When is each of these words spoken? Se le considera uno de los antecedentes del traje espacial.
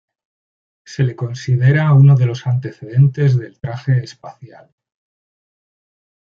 Se 0.83 1.03
le 1.03 1.15
considera 1.15 1.93
uno 1.93 2.15
de 2.17 2.25
los 2.25 2.47
antecedentes 2.47 3.37
del 3.37 3.59
traje 3.59 4.03
espacial. 4.03 4.73